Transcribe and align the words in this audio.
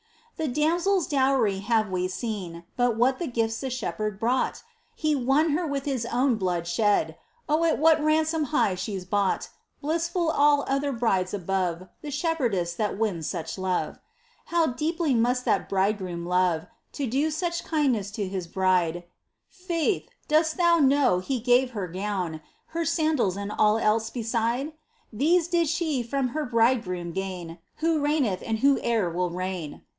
The 0.37 0.47
damsel's 0.47 1.05
dowry 1.05 1.59
have 1.59 1.91
we 1.91 2.07
seen. 2.07 2.63
But 2.75 2.95
what 2.97 3.19
the 3.19 3.27
gifts 3.27 3.59
the 3.61 3.69
Shepherd 3.69 4.19
brought? 4.19 4.63
He 4.95 5.15
won 5.15 5.51
her 5.51 5.67
with 5.67 5.85
His 5.85 6.07
own 6.07 6.37
blood 6.37 6.65
shed! 6.65 7.15
Oh! 7.47 7.63
at 7.63 7.77
what 7.77 8.03
ransom 8.03 8.45
high 8.45 8.73
she's 8.73 9.05
bought! 9.05 9.49
Blissful 9.79 10.31
all 10.31 10.65
other 10.67 10.91
brides 10.91 11.35
above 11.35 11.87
The 12.01 12.09
shepherdess 12.09 12.73
that 12.73 12.97
wins 12.97 13.29
such 13.29 13.59
love! 13.59 13.99
How 14.45 14.65
deeply 14.65 15.13
must 15.13 15.45
that 15.45 15.69
Bridegroom 15.69 16.25
love 16.25 16.65
To 16.93 17.05
do 17.05 17.29
such 17.29 17.63
kindness 17.63 18.09
to 18.09 18.27
His 18.27 18.47
bride! 18.47 19.03
Faith! 19.51 20.09
dost 20.27 20.57
thou 20.57 20.79
know 20.79 21.19
He 21.19 21.39
gave 21.39 21.71
her 21.73 21.87
gown. 21.87 22.41
Her 22.69 22.85
sandals 22.85 23.37
and 23.37 23.51
all 23.51 23.77
else 23.77 24.09
beside? 24.09 24.73
These 25.13 25.47
did 25.47 25.69
she 25.69 26.01
from 26.01 26.29
her 26.29 26.45
Bridegroom 26.47 27.11
gain 27.11 27.59
Who 27.75 27.99
reigneth 27.99 28.41
and 28.43 28.57
Who 28.59 28.79
e'er 28.79 29.07
will 29.07 29.29
reign 29.29 29.83